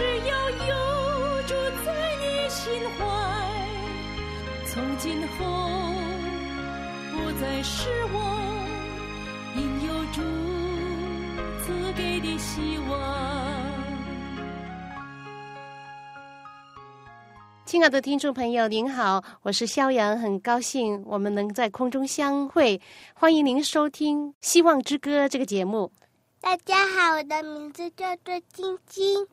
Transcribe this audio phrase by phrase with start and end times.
[0.00, 3.04] 只要有住在你心怀，
[4.66, 5.44] 从今后
[7.12, 8.16] 不再是我，
[9.56, 10.22] 因有主
[11.62, 12.98] 赐给的希望。
[17.66, 22.80] 亲爱的听众朋友，您好，我是肖阳，很高兴我们能在空中相会，
[23.12, 25.92] 欢迎您收听《希望之歌》这个节目。
[26.40, 29.26] 大家好，我的名字叫做晶晶。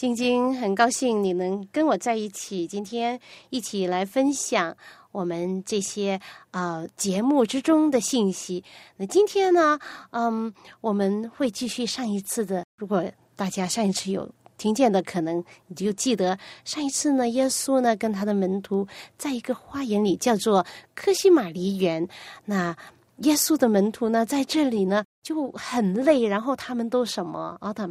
[0.00, 3.20] 晶晶，很高兴你能跟我在一起，今天
[3.50, 4.74] 一起来分享
[5.12, 6.18] 我们这些
[6.52, 8.64] 啊节目之中的信息。
[8.96, 9.78] 那今天呢，
[10.12, 12.64] 嗯，我们会继续上一次的。
[12.78, 13.04] 如果
[13.36, 22.08] 大家上一次有听见的，可能你就记得上一次呢，耶稣呢跟他的门徒在一个花园里，叫做科西玛梨园。
[22.46, 22.74] 那
[23.18, 27.58] 耶稣的门徒呢在这里呢就很累，然后他们都什么？
[27.60, 27.86] 奥特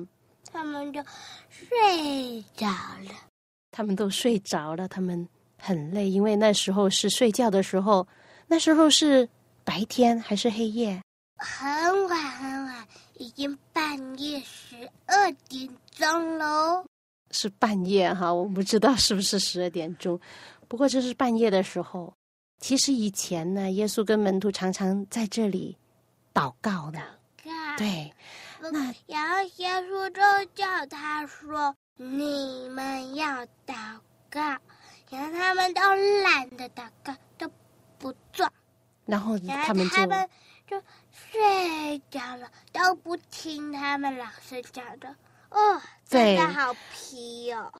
[0.51, 1.03] 他们就
[1.49, 3.11] 睡着了，
[3.71, 8.07] 他们都睡着了，他们很累，因为那时候是睡觉的时候，
[8.47, 9.27] 那时候是
[9.63, 11.01] 白天还是黑夜？
[11.37, 16.83] 很晚很晚，已经半夜十二点钟喽。
[17.31, 20.19] 是半夜哈，我不知道是不是十二点钟，
[20.67, 22.13] 不过这是半夜的时候。
[22.59, 25.77] 其实以前呢，耶稣跟门徒常常在这里
[26.33, 26.99] 祷告的，
[27.77, 28.11] 对。
[28.71, 34.39] 那然后耶稣就叫他说：“你们要祷告。”
[35.09, 35.81] 然后他们都
[36.23, 37.51] 懒得祷告，都
[37.97, 38.51] 不做。
[39.05, 39.89] 然后他们
[40.67, 40.81] 就
[41.11, 45.15] 睡着了，都不听他们老师讲的。
[45.49, 47.73] 哦，真的好皮哦！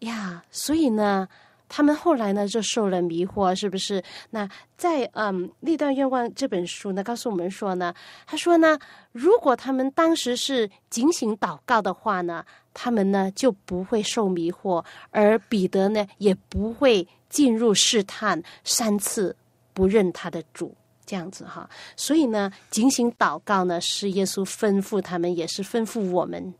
[0.00, 1.28] 呀，所以呢。
[1.68, 4.02] 他们后来呢就受了迷惑，是不是？
[4.30, 7.94] 那在嗯《历代愿望》这本书呢，告诉我们说呢，
[8.26, 8.78] 他说呢，
[9.12, 19.34] 如果他们当时是警醒祷告的话呢，他们呢就不会受迷惑，而彼得呢也不会进入试探三次
[19.72, 21.68] 不认他的主，这样子哈。
[21.96, 26.54] 所以呢，警醒祷告呢是耶稣吩咐他们，也是吩咐我们，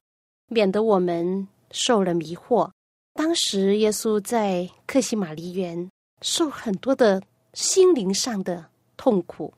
[0.49, 2.71] 免得我们受了迷惑。
[3.16, 5.91] 当时耶稣在克西玛丽园
[6.21, 7.21] 受很多的
[7.54, 8.66] 心灵上的
[8.99, 9.53] 痛苦，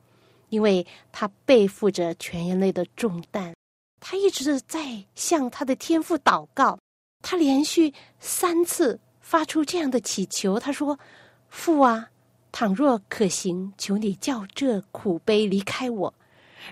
[0.48, 3.52] 因为他背负着全人类的重担。
[3.98, 6.78] 他一直在向他的天父祷告，
[7.20, 10.60] 他连续三次发出这样的祈求。
[10.60, 10.96] 他说
[11.50, 12.08] ：“父啊，
[12.52, 16.14] 倘若可行，求你叫这苦悲离开我。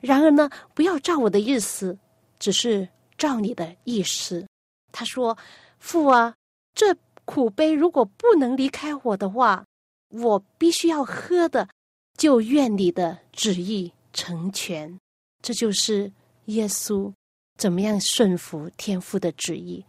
[0.01, 1.99] 然而呢，不要照我的意思，
[2.39, 2.89] 只是
[3.19, 4.47] 照你的意思。”
[4.93, 5.37] 他说
[5.81, 6.33] ：“父啊。”
[6.77, 6.95] 这
[7.25, 9.65] 苦悲如果不能离开我的话，
[10.11, 11.67] 我必须要喝的，
[12.19, 14.97] 就愿你的旨意成全。
[15.43, 16.13] 这就是
[16.45, 17.11] 耶稣
[17.57, 19.83] 怎么样顺服天父的旨意，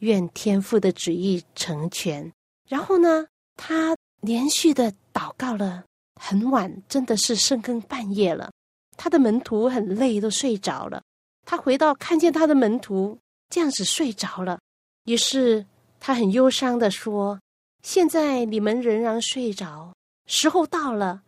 [0.00, 2.30] 愿天父的旨意成全。
[2.68, 3.24] 然后呢，
[3.56, 5.84] 他连续的祷告了
[6.20, 8.50] 很晚，真的是深更半夜了。
[8.96, 11.00] 他的门徒很累，都睡着了。
[11.46, 13.16] 他回到看见他的门徒
[13.48, 14.58] 这样子睡着了，
[15.04, 15.64] 于是。
[16.04, 17.38] 他很忧伤的说
[17.86, 19.94] ：“现在你们仍然睡着，
[20.26, 21.22] 时候到了，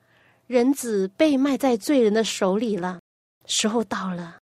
[0.49, 2.99] 人子被卖在罪人的手里了。
[3.47, 4.41] 时候到了，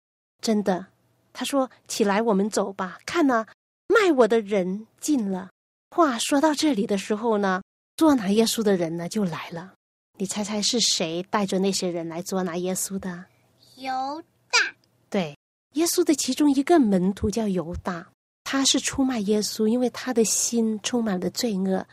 [0.43, 0.89] 真的。”
[1.33, 2.99] 他说：“起来，我们走吧。
[3.07, 3.47] 看呢，
[3.87, 5.51] 卖我的人进了。”
[5.95, 7.63] 话说到这里的时候呢，
[7.97, 9.75] 捉拿耶稣的人呢就来了。
[10.19, 13.27] 你猜猜是谁带着那些人来捉拿耶稣的？
[13.77, 13.93] 犹
[14.51, 14.59] 大。
[15.09, 15.39] 对，
[15.75, 18.09] 耶稣的其中一个门徒叫犹大。
[18.49, 21.85] 他是出卖耶稣，因为他的心充满了罪恶，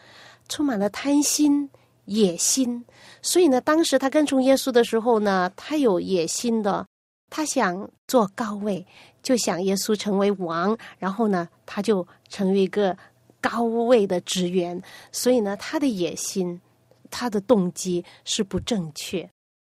[0.48, 1.68] 充满了贪心、
[2.06, 2.86] 野心。
[3.24, 6.86] 所以呢，当时他跟从耶稣的时候呢，他有野心的，
[7.32, 8.86] 他想做高位，
[9.24, 12.96] 就想耶稣成为王，然后呢，他就成为一个
[13.42, 14.80] 高位的职员。
[15.12, 16.62] 所以呢，他的野心、
[17.10, 19.28] 他的动机是不正确。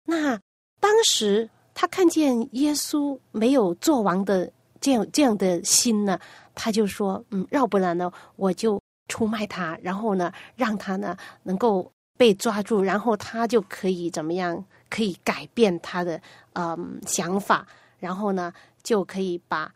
[0.05, 0.39] 那
[0.79, 6.19] 当时他看见耶稣没有做王的这样这样的心呢？
[6.57, 14.65] 他就说：“嗯，要不然呢，我就出卖他，然后呢，让他呢能够被抓住，然后他就可以怎么样？
[14.89, 16.19] 可以改变他的
[16.53, 17.67] 嗯想法，
[17.99, 18.51] 然后呢，
[18.81, 19.71] 就可以把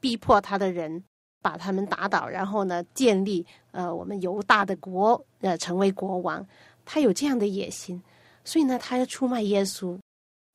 [0.00, 1.02] 逼迫他的人
[1.42, 6.44] 把他们打倒，然后呢，建立呃我们犹大的国，呃，成为国王。
[6.86, 8.00] 他有这样的野心，
[8.44, 9.98] 所以呢，他要出卖耶稣。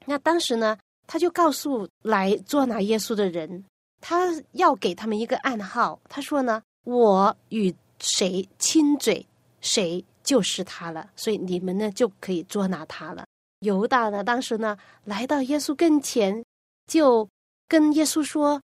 [0.06, 0.77] 那当时呢，
[1.07, 3.66] 他就告诉来捉拿耶稣的人，
[4.01, 6.00] 他要给他们一个暗号。
[6.07, 9.25] 他说呢：“我与谁亲嘴，
[9.62, 11.10] 谁就是他了。
[11.16, 13.25] 所以你们呢，就可以捉拿他了。”
[13.60, 16.44] 犹大呢，当时呢，来到耶稣跟前，
[16.88, 17.28] 就
[17.68, 18.62] 跟耶稣说：“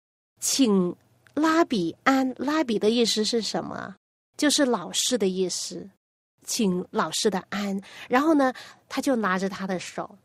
[0.41, 0.97] 请
[1.35, 3.95] 拉比安。”拉比的意思是什么？
[4.39, 5.87] 就是老师的意思，
[6.45, 7.79] 请老师的安。
[8.09, 8.53] 然后呢，
[8.89, 10.17] 他就拿着他的手，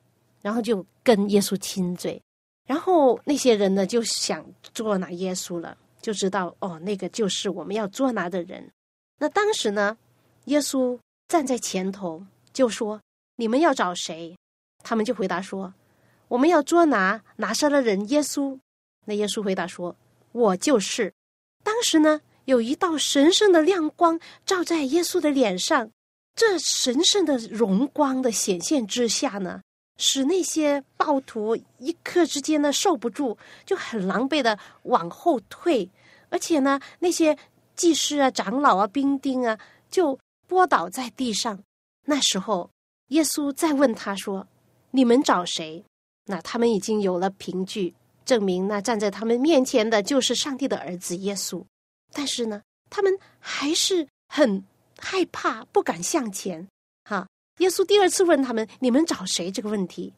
[0.41, 2.21] 然后就跟耶稣亲嘴。
[2.65, 8.71] 然后那些人呢，就想捉拿耶稣了，就知道哦，那个就是我们要捉拿的人。
[9.19, 9.98] 那当时呢，
[10.45, 13.01] 耶稣站在前头，就说
[13.36, 14.36] ：“你们要找谁？”
[14.83, 15.74] 他们就回答说
[16.27, 18.57] ：“我们要捉拿拿撒勒人耶稣。”
[19.06, 19.95] 那耶稣回答说
[20.31, 21.13] ：“我就是。”
[21.63, 25.89] 当时呢，有一道神圣的亮光照在耶稣的脸上，
[26.36, 29.62] 这神圣的荣光的显现之下呢，
[29.98, 35.90] 使那些暴徒一刻之间呢受不住，就很狼狈的往后退，
[36.30, 37.38] 而且呢，那些
[37.75, 39.57] 祭司啊、长老啊、兵丁啊，
[39.90, 40.18] 就
[40.48, 41.63] 拨倒在地上。
[42.06, 42.69] 那时候，
[43.10, 44.48] 耶稣再问他说。
[44.95, 45.84] 你们找谁？
[46.25, 47.95] 那他们已经有了凭据，
[48.25, 51.66] 证明那站在他们面前的就是上帝的儿子耶稣。
[52.12, 52.62] 但是呢，
[52.92, 54.63] 他们还是很
[55.00, 56.68] 害怕，不敢向前。
[57.59, 60.13] 耶稣第二次问他们：“你们找谁？”这个问题，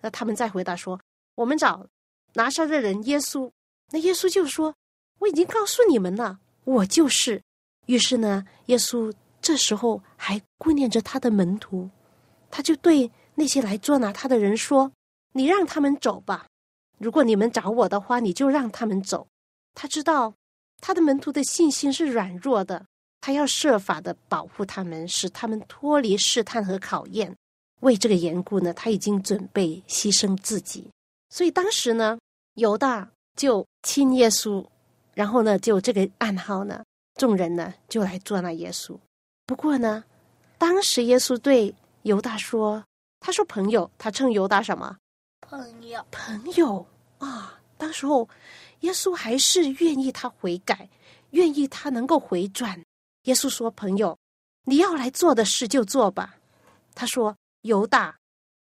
[0.00, 1.00] 那他们再回答说
[1.36, 1.86] ：“我们找
[2.34, 3.50] 拿撒勒人耶稣。”
[3.90, 4.74] 那耶稣就说
[5.20, 7.42] ：“我已经告诉你们了，我就是。”
[7.86, 11.88] 于是呢，耶稣这时候还顾念着他的门徒，
[12.50, 13.10] 他就对。
[13.36, 14.92] 那些来捉拿他的人说
[15.32, 16.46] ：“你让他们走吧。
[16.98, 19.26] 如果你们找我的话，你就让他们走。”
[19.72, 20.34] 他知道
[20.78, 22.84] 他的门徒的信心是软弱的，
[23.20, 27.34] 他要设法的保护他们，使他们脱离试探和考验。
[27.80, 30.88] 为这个缘故呢，他已经准备牺牲自己。
[31.28, 32.18] 所以当时呢，
[32.54, 34.66] 犹大就亲耶稣，
[35.14, 36.82] 然后呢，就这个暗号呢，
[37.14, 38.98] 众人呢就来捉拿耶稣。
[39.46, 40.04] 不过呢，
[40.58, 42.82] 当时耶稣对犹大说。
[43.22, 44.96] 他说：“朋友，他称犹大什么？
[45.42, 46.86] 朋友，朋友
[47.18, 47.60] 啊！
[47.76, 48.26] 当时候，
[48.80, 50.88] 耶稣还是愿意他悔改，
[51.32, 52.82] 愿意他能够回转。
[53.30, 54.18] 耶稣说：‘朋友，
[54.64, 56.36] 你要来做的事就做吧。’
[56.94, 58.18] 他说：‘犹大，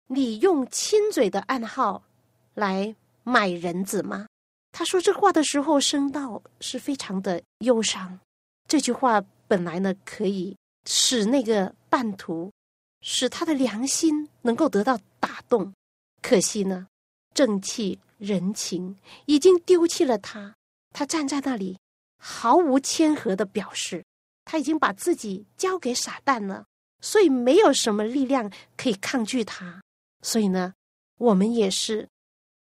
[0.09, 2.05] 你用亲嘴的暗号
[2.53, 2.95] 来
[3.25, 4.27] 买人子吗？’
[4.71, 8.21] 他说这话的时候，声道是非常的忧伤。
[8.69, 10.55] 这句话本来呢，可以
[10.85, 12.53] 使那个半途。”
[13.01, 15.73] 使他的良心能够得到打动，
[16.21, 16.89] 可惜呢，
[17.33, 20.53] 正气人情已经丢弃了他。
[20.93, 21.79] 他站在那里，
[22.19, 24.05] 毫无谦和的表示，
[24.51, 26.65] 他已经把自己交给撒旦了，
[27.03, 29.83] 所以没有什么力量可以抗拒他。
[30.23, 30.73] 所以呢，
[31.19, 32.09] 我们也是，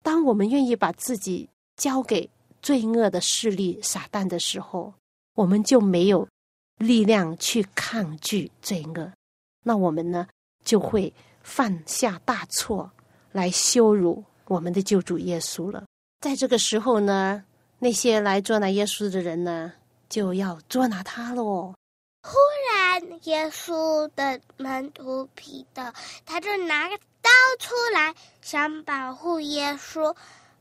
[0.02, 1.48] 当我们愿意把自己
[1.78, 2.28] 交给
[2.60, 4.92] 罪恶的势力撒旦的时候，
[5.34, 6.28] 我们就没有
[6.76, 9.10] 力量去抗拒罪恶。
[9.64, 10.28] 那我们呢，
[10.62, 11.10] 就会
[11.42, 12.92] 犯下大错，
[13.32, 15.86] 来羞辱我们的救主耶稣了。
[16.20, 17.42] 在这个时候呢，
[17.78, 19.72] 那些来捉拿耶稣的人呢，
[20.08, 21.74] 就要捉拿他喽。
[22.22, 22.36] 忽
[22.72, 25.94] 然，耶稣的门徒彼得，
[26.26, 30.14] 他就拿个刀出来，想保护耶稣。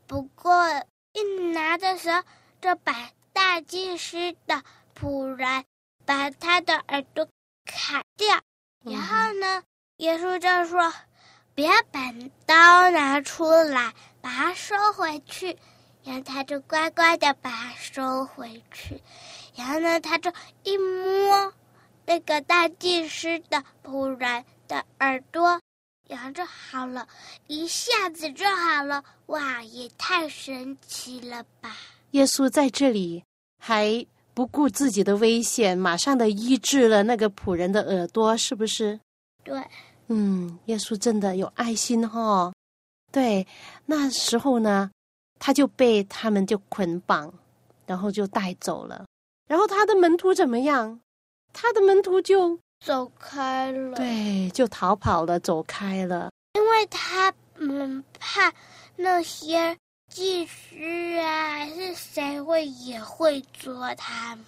[0.05, 0.65] 不过，
[1.13, 2.21] 一拿的时候，
[2.61, 4.63] 就把大祭司的
[4.97, 5.65] 仆人
[6.05, 7.27] 把他的耳朵
[7.65, 8.39] 砍掉。
[8.83, 9.63] 然后呢，
[9.97, 10.93] 耶稣就说
[11.53, 12.13] ：“别把
[12.45, 15.57] 刀拿出来，把它收回去。”
[16.05, 19.01] 然后他就乖乖的把它收回去。
[19.57, 20.31] 然后呢，他就
[20.63, 21.53] 一摸
[22.05, 25.59] 那个大祭司的仆人的耳朵，
[26.07, 27.07] 然后就好了，
[27.47, 29.03] 一下子就好了。
[29.25, 31.75] 哇，也太神奇了吧！
[32.11, 33.23] 耶稣在这里
[33.59, 34.05] 还。
[34.37, 38.99] 不顾自己的危险，马上的医治了那个仆人的耳朵，是不是？
[39.43, 39.59] 对，
[40.09, 42.53] 嗯，耶稣真的有爱心哈。
[43.11, 43.47] 对，
[43.87, 44.91] 那时候呢，
[45.39, 47.33] 他就被他们就捆绑，
[47.87, 49.07] 然后就带走了。
[49.47, 50.99] 然后他的门徒怎么样？
[51.53, 53.95] 他的门徒就走开了。
[53.95, 56.29] 对，就逃跑了，走开了。
[56.53, 58.53] 因为他们怕
[58.95, 59.75] 那些。
[60.09, 64.45] 祭司啊，还是谁会也会捉他们？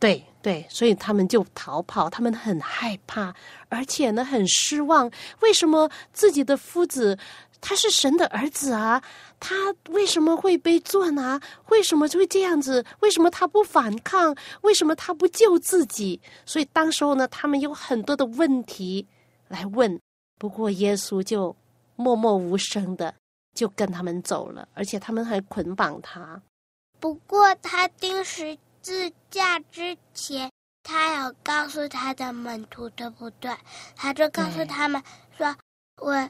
[0.00, 3.32] 对对，所以他们就逃跑，他们很害怕，
[3.68, 5.10] 而且呢很失望。
[5.40, 7.16] 为什么自己的夫子
[7.62, 9.02] 他是神的儿子啊，
[9.40, 11.40] 他为什么会被做呢？
[11.68, 12.84] 为什么会这样子？
[13.00, 14.36] 为什么他不反抗？
[14.62, 16.20] 为什么他不救自己？
[16.44, 19.06] 所以当时候呢，他们有很多的问题
[19.46, 19.98] 来问。
[20.38, 21.54] 不过耶稣就
[21.94, 23.14] 默默无声的
[23.54, 26.42] 就跟他们走了，而且他们还捆绑他。
[26.98, 30.50] 不过他钉十字架之前，
[30.82, 33.54] 他有告诉他的门徒，对不对？
[33.94, 35.00] 他就告诉他们
[35.36, 35.54] 说
[36.02, 36.28] ：“我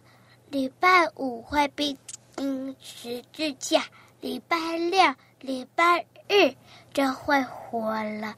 [0.52, 1.97] 礼拜五会被
[2.37, 3.85] 钉十字架，
[4.21, 6.54] 礼拜六、礼拜日
[6.94, 8.37] 就会活了。”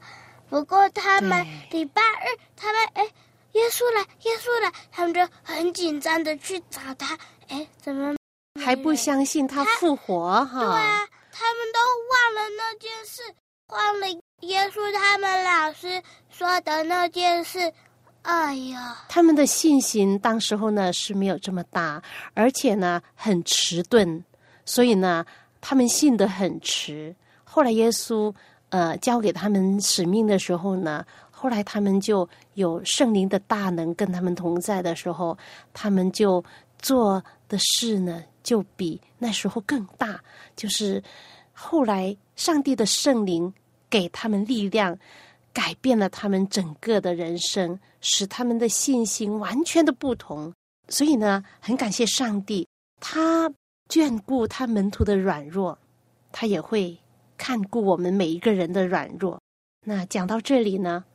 [0.49, 3.07] 不过他们礼拜日，他们哎。
[3.55, 7.17] 耶稣来，耶稣来，他们就很紧张的去找他。
[7.47, 8.13] 哎，怎么
[8.61, 10.43] 还不相信他复活？
[10.43, 11.79] 哈，对啊，他们都
[12.11, 13.21] 忘了那件事，
[13.69, 14.09] 忘了
[14.41, 17.71] 耶稣他们老师说的那件事。
[18.25, 22.01] 哎呀，他们的信心当时候呢是没有这么大，
[22.33, 24.23] 而且呢很迟钝，
[24.65, 25.25] 所以呢
[25.61, 27.15] 他们信得很迟。
[27.43, 28.33] 后来耶稣
[28.69, 31.05] 呃交给他们使命的时候呢。
[31.37, 35.37] 后来他们就有圣灵的大能跟他们同在的时候，
[35.73, 36.43] 他们就
[36.79, 40.19] 做的事呢，就比那时候更大。
[40.55, 41.03] 就是
[41.51, 43.53] 后来上帝的圣灵
[43.89, 44.97] 给他们力量，
[45.55, 50.53] 改变了他们整个的人生，使他们的信心完全的不同。
[50.89, 52.67] 所以呢，很感谢上帝，
[52.99, 53.49] 他
[53.89, 55.79] 眷顾他门徒的软弱，
[56.33, 56.99] 他也会
[57.37, 59.41] 看顾我们每一个人的软弱。
[59.85, 61.05] 那讲到这里呢。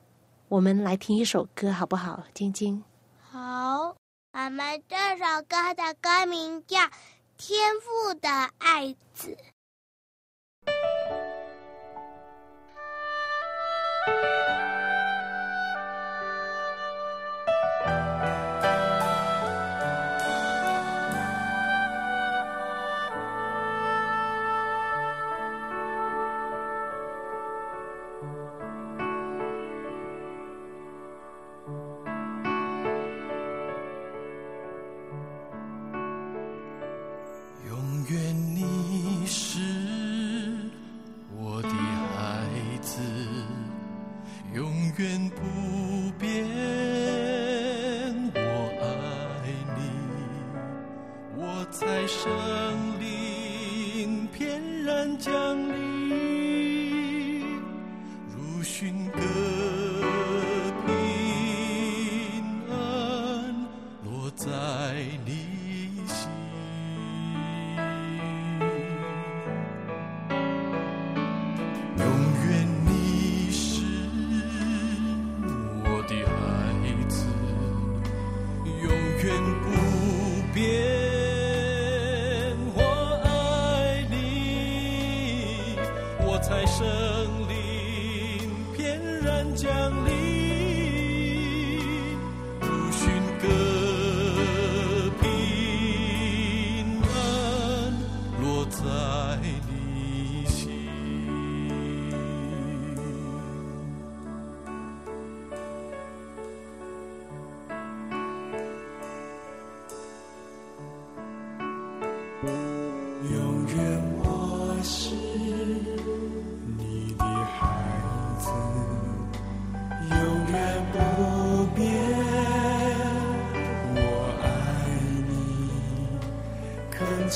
[0.48, 2.82] 我们来听一首歌，好不好，晶晶？
[3.20, 3.94] 好，
[4.32, 6.76] 我们这首歌的歌名叫
[7.36, 8.28] 《天赋的
[8.58, 9.36] 爱子》。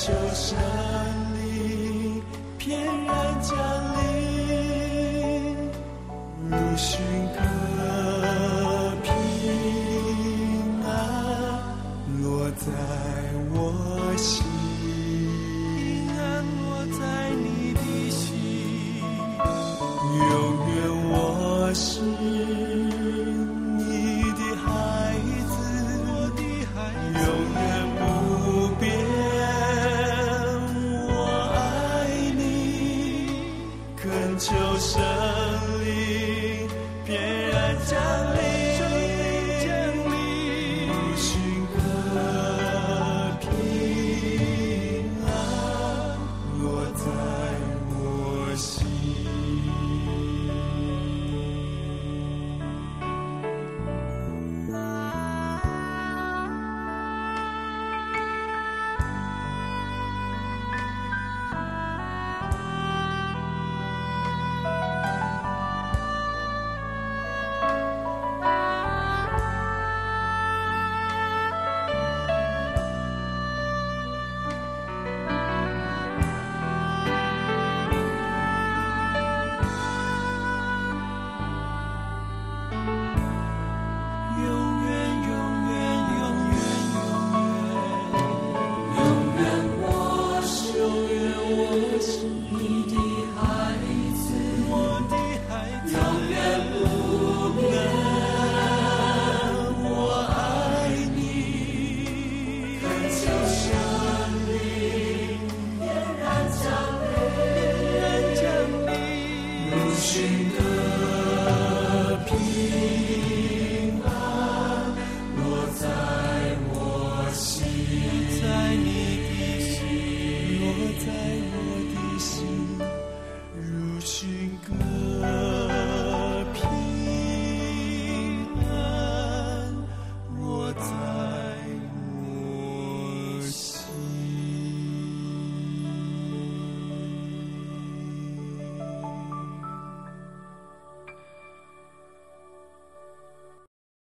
[0.05, 0.84] 就像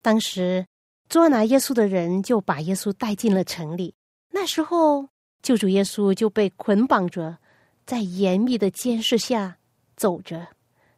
[0.02, 0.66] 当时
[1.08, 3.94] 捉拿耶稣的人就把耶稣带进了城里。
[4.32, 5.10] 那时候，
[5.42, 7.38] 救主耶稣就被捆绑着，
[7.86, 9.58] 在严密的监视下
[9.96, 10.48] 走着。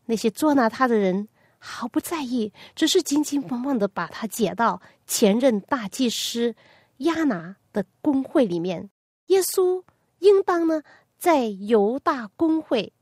[0.05, 6.55] 那些捉拿他的人毫不在意，只是紧紧绑绑的把他解到前任大祭司
[6.97, 8.89] 亚拿的公会里面。
[9.27, 9.83] 耶稣
[10.19, 10.83] 应当呢，
[11.17, 12.93] 在犹大公会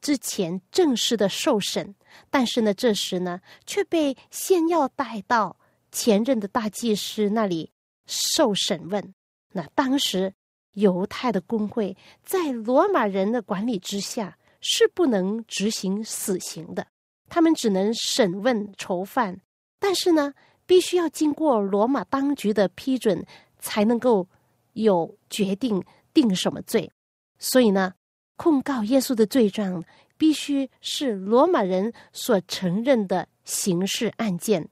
[0.00, 1.94] 之前正式的受审，
[2.30, 5.56] 但是呢，这时呢，却被先要带到
[5.92, 7.70] 前任的大祭司那里
[8.06, 9.14] 受审问。
[9.52, 10.32] 那当时
[10.72, 14.36] 犹太的公会在罗马人的管理之下。
[14.62, 16.86] 是不能执行死刑的，
[17.30, 19.40] 他们只能审问囚犯，
[19.78, 20.34] 但是呢，
[20.66, 23.24] 必须要经过罗马当局的批准，
[23.58, 24.28] 才能够
[24.74, 26.92] 有决定定什么罪。
[27.38, 27.94] 所以呢，
[28.42, 29.84] 控告耶稣的罪状
[30.16, 34.66] 必须是罗马人所承认的刑事案件，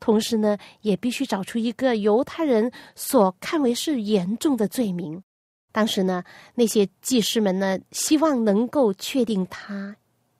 [0.00, 5.22] 同时呢，也必须找出一个犹太人所看为是严重的罪名。
[5.70, 6.24] 当时呢，
[6.56, 9.96] 那些祭司们呢，希望能够确定他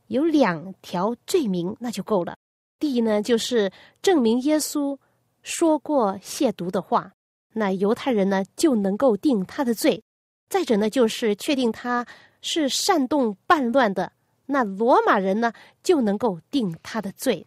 [0.08, 2.34] 有两条罪名，那就够了。
[2.80, 3.70] 第一呢，就是
[4.02, 4.98] 证明耶稣
[5.44, 7.12] 说过亵渎的话，
[7.52, 10.02] 那犹太人呢就能够定他的罪；
[10.48, 12.04] 再者呢，就是确定他
[12.42, 14.12] 是煽动叛乱的，
[14.44, 15.52] 那罗马人呢
[15.82, 17.46] 就能够定他的罪。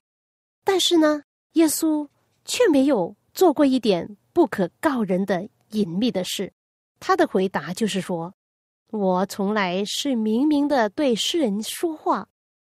[0.64, 2.08] 但是呢，耶稣
[2.44, 6.52] 却没有做过一点不可告人的隐秘的事。
[7.00, 8.34] 他的回答就是说
[8.90, 12.28] ：“我从来是明明的对世人说话，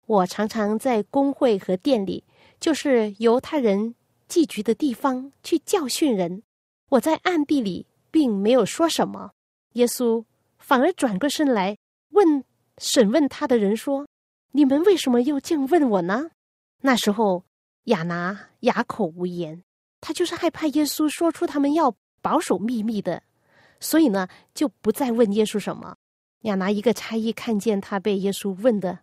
[0.05, 2.23] 我常常在公会和店里，
[2.59, 3.95] 就是犹太人
[4.27, 6.43] 聚集的地方去教训人。
[6.89, 9.31] 我在暗地里并没有说什么。
[9.73, 10.23] 耶稣
[10.57, 11.77] 反而转过身来
[12.19, 12.43] 问
[12.77, 14.05] 审问他的人说
[14.51, 16.31] ：‘你们为什么又这样问我呢？’
[16.83, 17.45] 那时候
[17.85, 19.63] 亚拿哑口无言，
[20.01, 23.23] 他就是害怕耶稣说出他们要保守秘密的。”
[23.79, 25.95] 所以呢，就不再问耶稣什么。
[26.41, 28.99] 亚拿一个差役看见他被耶稣问的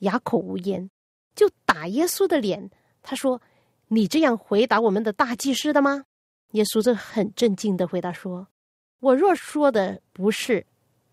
[0.00, 0.90] 哑口无言，
[1.34, 2.70] 就打耶稣的脸。
[3.02, 3.40] 他说
[3.88, 6.04] ：“你这样回答我们的大祭司的吗？”
[6.52, 8.48] 耶稣就很镇静的回答说
[9.00, 10.66] ：“我若说的不是，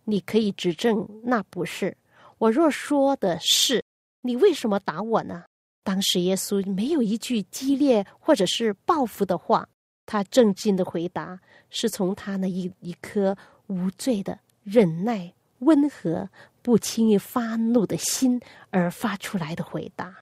[0.05, 1.93] 你可以指证那不是；
[2.37, 3.83] 我若说的是，
[4.21, 5.43] 你为什么打我呢？”
[5.83, 9.67] 当时耶稣没有一句激烈或者是报复的话，
[10.05, 11.39] 他正经的回答。
[11.71, 13.35] 是从他那一一颗
[13.67, 16.29] 无罪的忍耐、温和、
[16.61, 18.39] 不轻易发怒的心
[18.69, 20.15] 而发出来的回答。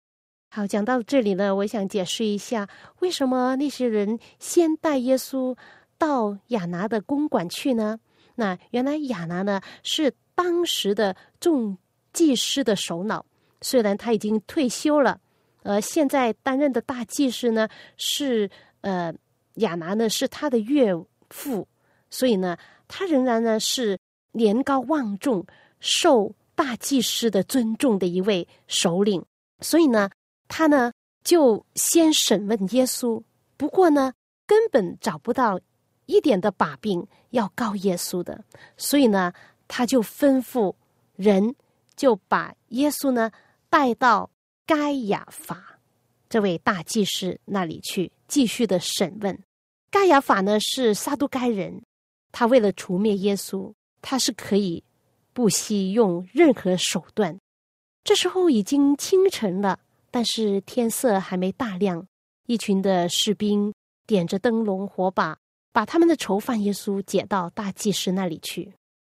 [0.49, 2.67] 好，讲到这里呢，我想解释一下，
[3.01, 5.55] 为什么那些人先带耶稣
[5.99, 7.99] 到亚拿的公馆去呢？
[8.35, 11.77] 那原来亚拿呢是当时的众
[12.11, 13.25] 祭司的首脑，
[13.61, 15.19] 虽然他已经退休了，
[15.63, 17.67] 而现在担任的大祭司呢
[17.97, 18.49] 是
[18.81, 19.13] 呃
[19.55, 20.93] 亚拿呢是他的岳。
[21.29, 21.67] 父，
[22.11, 22.55] 所以呢，
[22.87, 23.97] 他仍然呢是
[24.33, 25.43] 年高望重、
[25.79, 29.25] 受大祭司的尊重的一位首领。
[29.59, 30.11] 所以呢，
[30.47, 30.91] 他呢
[31.23, 33.19] 就先审问耶稣。
[33.57, 34.13] 不过呢，
[34.45, 35.59] 根本找不到
[36.05, 38.43] 一点的把柄要告耶稣的。
[38.77, 39.33] 所以呢，
[39.67, 40.73] 他就吩咐
[41.15, 41.55] 人
[41.95, 43.31] 就把耶稣呢
[43.69, 44.29] 带到
[44.65, 45.79] 该亚法
[46.29, 49.37] 这位大祭司那里去，继续的审问。
[49.91, 51.81] 盖亚法呢是撒都该人，
[52.31, 54.83] 他为了除灭耶稣，他是可以
[55.33, 57.37] 不惜用任何手段。
[58.03, 62.05] 这时候已经清晨了，但是天色还没大亮。
[62.47, 63.73] 一群的士兵
[64.05, 65.37] 点着灯笼火把，
[65.73, 68.73] 把他们的囚犯耶稣解到大祭司那里去。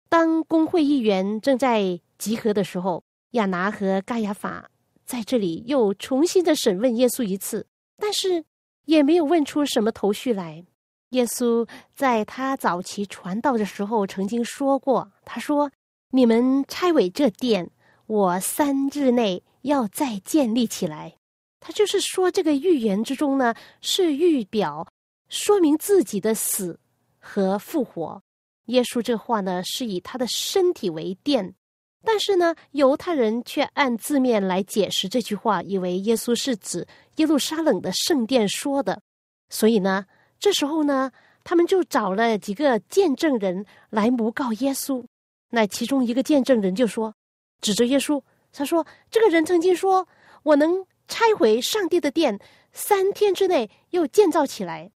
[0.10, 4.70] 当工会议员正在集合的时候，亚拿和盖亚法
[5.06, 7.66] 在这里又重新的审问耶稣一次，
[7.98, 8.44] 但是
[8.86, 10.66] 也没有问出什么头绪来。
[11.12, 15.72] 耶稣在他早期传道的时候曾经说过：“他说，
[16.12, 17.72] 你们拆毁这殿，
[18.06, 21.16] 我三日内要再建立起来。”
[21.62, 24.88] 他就是说，这个预言之中呢，是预表
[25.30, 26.80] 说明自己的死
[27.20, 28.22] 和复活。
[28.66, 31.56] 耶稣这话呢，是以他的身体为殿，
[32.04, 39.02] 但是呢，犹太人却按字面来解释这句话，以为耶稣是指耶路撒冷的圣殿说的，
[39.50, 40.06] 所以呢。
[40.42, 41.12] 这时候呢，
[41.44, 45.04] 他们就找了几个见证人来诬告耶稣。
[45.50, 47.14] 那其中一个见证人就说，
[47.60, 50.08] 指着耶稣，他说：“这个人曾经说，
[50.44, 52.40] 我能拆毁上帝的殿，
[52.72, 54.90] 三天之内又建造起来。”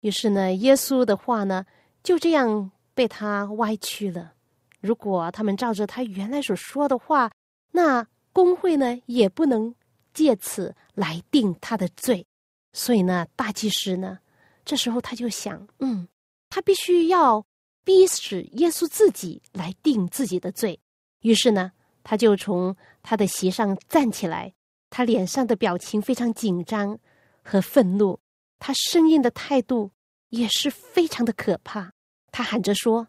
[0.00, 1.64] 于是呢，耶稣的话呢，
[2.02, 4.32] 就这样被他歪曲了。
[4.80, 7.30] 如果他们照着他原来所说的话，
[7.72, 9.74] 那工会呢，也不能
[10.14, 12.26] 借此来定他的罪。
[12.72, 14.18] 所以呢，大祭司呢。
[14.64, 16.06] 这时候他就想，嗯，
[16.48, 17.44] 他必须要
[17.84, 20.78] 逼使耶稣自己来定自己的罪。
[21.22, 21.72] 于是呢，
[22.04, 24.52] 他就从他的席上站起来，
[24.88, 26.98] 他脸上的表情非常紧张
[27.42, 28.20] 和愤怒，
[28.60, 29.90] 他声音的态度
[30.28, 31.92] 也是非常的可怕。
[32.30, 33.08] 他喊着说：“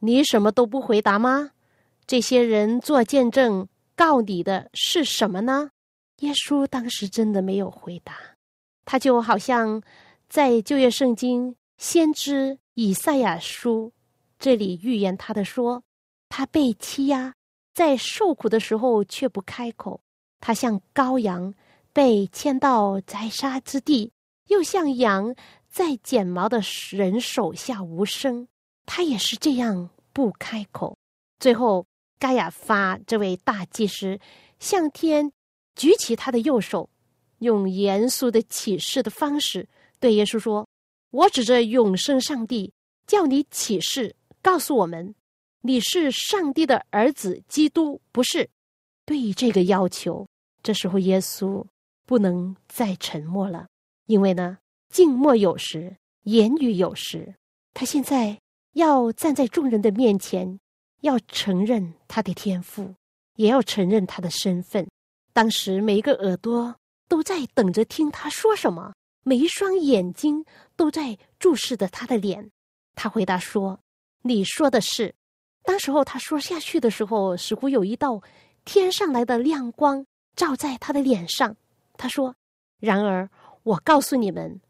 [0.00, 1.52] 你什么都不回答吗？
[2.04, 5.70] 这些人做见证告你的是什么呢？”
[6.20, 8.16] 耶稣当时真的没有回答，
[8.84, 9.82] 他就好像
[10.28, 13.92] 在旧约圣经先知以赛亚书
[14.38, 15.82] 这里预言他的说
[16.30, 17.34] ：“他被欺压，
[17.74, 20.00] 在受苦的时候却不开口；
[20.40, 21.52] 他像羔羊
[21.92, 24.10] 被牵到宰杀之地，
[24.48, 25.34] 又像羊
[25.68, 28.48] 在剪毛的人手下无声。”
[28.86, 30.96] 他也是这样不开口。
[31.40, 31.86] 最后，
[32.18, 34.18] 盖亚发这位大祭司
[34.58, 35.32] 向天
[35.74, 36.88] 举起他的右手，
[37.40, 40.66] 用严肃的启示的方式对耶稣说
[41.10, 42.72] ：“我指着永生上帝，
[43.06, 45.14] 叫你启示，告诉我们，
[45.62, 48.48] 你是上帝的儿子，基督不是？”
[49.04, 50.26] 对于这个要求，
[50.62, 51.64] 这时候耶稣
[52.06, 53.66] 不能再沉默了，
[54.06, 57.34] 因为呢，静默有时，言语有时。
[57.74, 58.38] 他现在。
[58.76, 60.60] 要站在众人的面前，
[61.00, 62.94] 要承认他的天赋，
[63.36, 64.86] 也要承认他的身份。
[65.32, 66.76] 当时每一个耳朵
[67.08, 68.92] 都在等着听他说什么，
[69.22, 70.44] 每一双眼睛
[70.76, 72.50] 都在注视着他的脸。
[72.94, 73.80] 他回答说
[74.20, 75.14] ：“你说的是。”
[75.64, 78.20] 当时候他说下去的时候，似乎有一道
[78.66, 81.56] 天上来的亮光照在他的脸上。
[81.96, 82.34] 他说
[82.78, 83.26] ：“然而
[83.66, 84.60] 我告诉你们，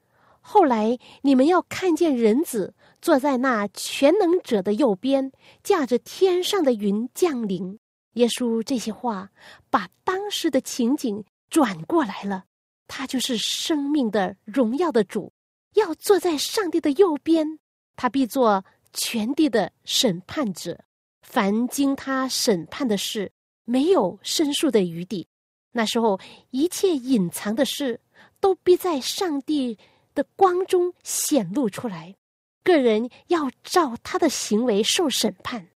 [0.41, 5.31] 后来你们要看见人子。”坐在那全能者的右边，
[5.63, 7.79] 驾着天上的云降临。
[8.15, 9.31] 耶稣这些话
[9.71, 12.47] 把当时的情景转过来了。
[12.89, 15.33] 他就是生命的荣耀的主，
[15.75, 17.61] 要坐在上帝的右边，
[17.95, 20.81] 他必做全地的审判者。
[21.23, 23.31] 凡经他审判的事，
[23.65, 25.29] 没有申诉的余地。
[25.71, 26.19] 那时候，
[26.51, 28.01] 一切隐藏的事，
[28.47, 29.77] 都必在上帝
[30.15, 32.15] 的光中显露出来。
[32.63, 35.67] 个人要照他的行为受审判。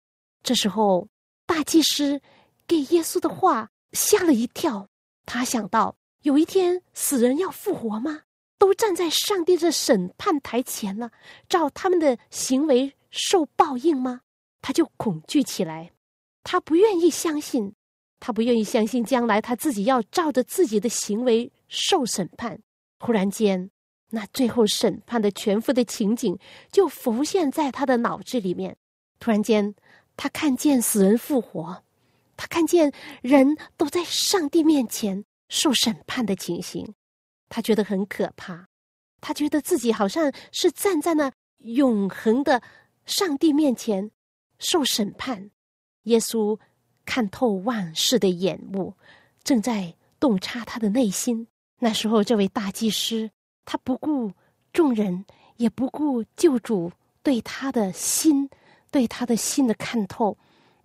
[0.44, 1.08] 这时候，
[1.46, 2.20] 大祭司
[2.68, 4.86] 给耶稣的话吓了一跳。
[5.26, 8.20] 他想到有一天死人要复活吗？
[8.56, 11.10] 都站在上帝的审判台前了，
[11.48, 14.20] 照他们的行为受报应吗？
[14.62, 15.90] 他就恐惧起来。
[16.44, 17.74] 他不愿意相信，
[18.20, 22.60] 他不愿意相信将来他自己要照着自己的行为受审判。
[22.98, 23.70] 忽然间。
[24.12, 26.36] 那最后审判的全副的情景
[26.72, 28.76] 就浮现在他的脑子里面。
[29.20, 29.72] 突然间，
[30.16, 31.84] 他看见死人复活，
[32.36, 36.92] 他看见人都在上帝面前受审判的情形，
[37.48, 38.66] 他觉得很可怕。
[39.20, 42.60] 他觉得自己好像是站在那永恒的
[43.06, 44.10] 上帝面前
[44.58, 45.52] 受审判。
[46.02, 46.58] 耶稣
[47.04, 48.96] 看透万事的眼目，
[49.44, 51.46] 正在洞察他的内心。
[51.80, 53.28] 那时候，这位大祭司。
[53.64, 54.32] 他不顾
[54.72, 55.24] 众人，
[55.56, 56.90] 也不顾救主
[57.22, 58.48] 对他的心，
[58.90, 60.36] 对他的心的看透，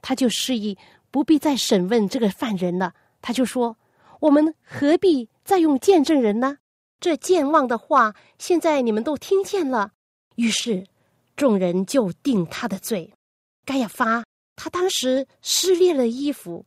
[0.02, 0.78] 他就示意
[1.10, 2.94] 不必再审问这个犯人了。
[3.22, 3.76] 他就说
[4.22, 6.58] ：“我们何必再用见证人呢？
[7.00, 9.94] 这健忘的话，现在你们都听见了。”
[10.36, 10.86] 于是
[11.36, 13.12] 众人就定他的罪。
[13.66, 14.24] 盖亚发
[14.56, 16.66] 他当时撕裂了衣服，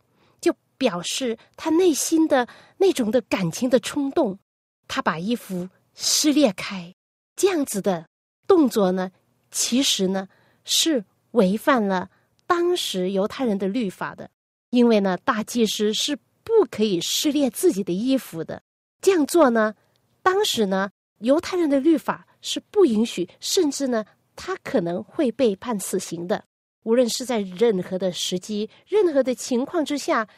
[0.79, 4.39] 表示他内心的那种的感情的冲动。
[4.87, 5.69] 他把衣服。
[6.01, 6.95] 撕裂开，
[7.35, 8.07] 这样子的
[8.47, 9.11] 动作呢，
[9.51, 10.29] 其实呢
[10.65, 12.09] 是违反了
[12.47, 14.31] 当时犹太人的律法的，
[14.71, 16.15] 因为呢大祭司是
[16.45, 18.63] 不可以撕裂自己的衣服的。
[19.03, 19.75] 这样做呢，
[20.23, 20.89] 当时呢
[21.19, 24.05] 犹太人的律法是不允许，甚至呢
[24.37, 26.45] 他可能会被判死刑的。
[26.85, 30.29] 无论是在任何的时机、任何的情况之下，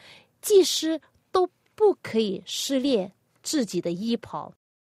[0.41, 0.99] 祭司
[1.31, 3.11] 都不可以撕裂
[3.43, 4.51] 自己的衣袍。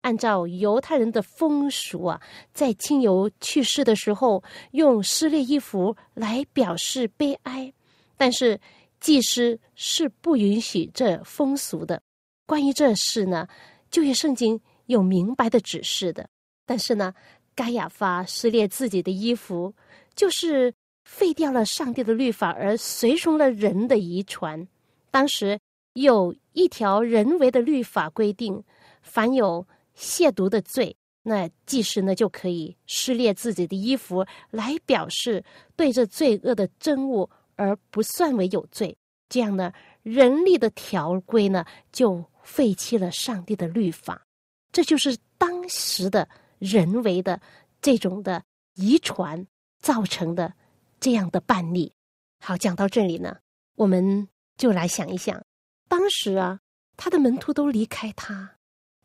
[0.02, 2.20] 按照犹太人的风俗啊，
[2.54, 7.72] 在亲友去世的时候，用撕裂衣服来表示悲哀。
[8.18, 8.60] 但是
[9.00, 12.02] 祭司是不允许这风俗的。
[12.48, 13.48] 关于这事呢，
[13.92, 16.28] 旧约圣经有明白的指示的。
[16.66, 17.14] 但是呢，
[17.54, 19.74] 该亚发撕裂自己的衣服，
[20.16, 20.74] 就是
[21.06, 24.68] 废掉了上帝的律法，而随从了人的遗传。
[25.12, 25.60] 当时
[25.94, 28.64] 有一条人为的律法规定，
[29.02, 35.44] 凡有亵渎的罪，那祭司呢就可以撕裂自己的衣服，来表示
[35.76, 38.98] 对这罪恶的憎恶，而不算为有罪。
[39.28, 39.72] 这样呢，
[40.02, 44.26] 人力的条规呢就废弃了上帝的律法。
[44.72, 47.40] 这就是当时的人为的
[47.82, 48.42] 这种的
[48.76, 49.46] 遗传
[49.80, 50.54] 造成的
[51.00, 51.92] 这样的叛逆。
[52.40, 53.38] 好，讲到这里呢，
[53.76, 54.28] 我们
[54.62, 55.44] 就来想一想，
[55.90, 56.60] 当时啊，
[56.96, 58.58] 他的门徒都离开他，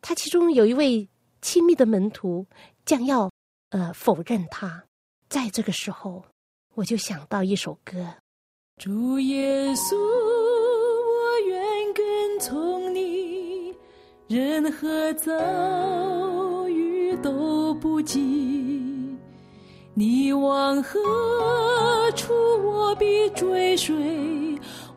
[0.02, 1.08] 他其中有一位
[1.40, 2.46] 亲密的门徒
[2.84, 3.30] 将要
[3.70, 4.84] 呃否认他，
[5.30, 6.22] 在这个时候，
[6.74, 8.06] 我就想到一首歌：
[8.76, 13.74] 主耶稣，我愿跟从你，
[14.28, 18.20] 任何遭遇都不及。
[19.94, 21.00] 你往何
[22.14, 24.45] 处，我必追随。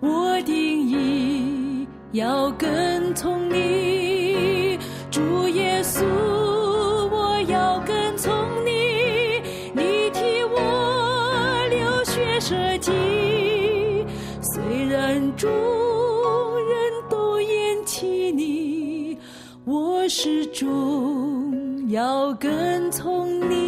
[0.01, 4.79] 我定义要跟从你，
[5.11, 6.05] 主耶稣，
[7.11, 8.33] 我要跟从
[8.65, 9.41] 你。
[9.73, 12.91] 你替我流血舍己，
[14.41, 19.17] 虽然众人都厌弃你，
[19.65, 23.58] 我始终要跟从你。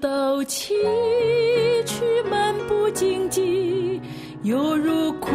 [0.00, 0.74] 道崎
[1.84, 4.00] 岖漫不经济，
[4.42, 5.28] 犹如苦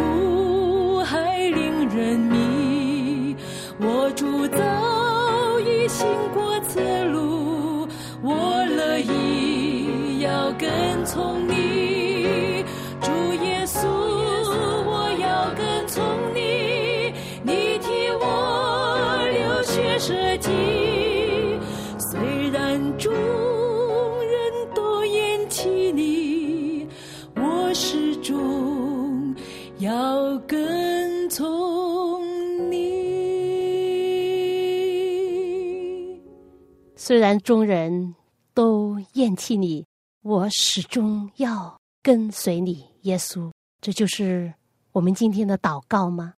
[37.13, 38.15] 虽然众人
[38.55, 39.85] 都厌弃你，
[40.23, 43.51] 我始终要跟随你，耶稣。
[43.81, 44.51] 这就是
[44.93, 46.33] 我们今天的祷告吗？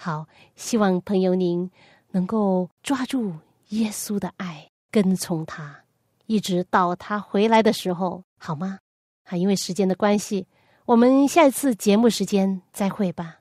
[0.00, 1.70] 好，希望朋友您
[2.12, 3.34] 能够抓住
[3.68, 5.78] 耶稣的爱，跟从他，
[6.24, 8.78] 一直到他回来的时候，好吗？
[9.24, 10.46] 啊，因为时间的关系，
[10.86, 13.40] 我们下一次节目时间再会吧。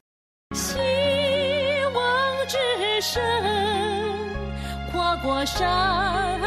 [0.54, 0.76] 希
[1.96, 2.58] 望之
[3.00, 3.24] 声，
[4.92, 6.43] 跨过山，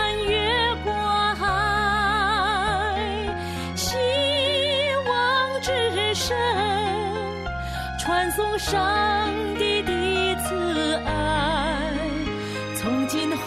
[8.59, 9.93] 上帝的
[10.43, 11.93] 慈爱。
[12.75, 13.45] 从今后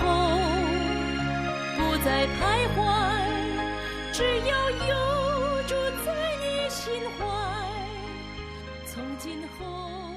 [1.78, 2.78] 不再徘徊，
[4.14, 7.26] 只要有住在你心怀。
[8.86, 10.09] 从今后。